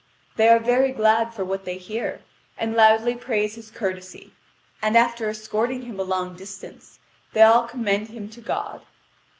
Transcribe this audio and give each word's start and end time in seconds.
They 0.35 0.47
are 0.47 0.57
very 0.57 0.91
glad 0.91 1.31
for 1.31 1.45
what 1.45 1.63
they 1.63 1.77
hear, 1.77 2.21
and 2.57 2.75
loudly 2.75 3.13
praise 3.13 3.53
his 3.53 3.69
courtesy, 3.69 4.33
and 4.81 4.97
after 4.97 5.29
escorting 5.29 5.83
him 5.83 5.99
a 5.99 6.03
long 6.03 6.35
distance, 6.35 6.97
they 7.33 7.43
all 7.43 7.67
commend 7.67 8.07
him 8.07 8.27
to 8.29 8.41
God. 8.41 8.81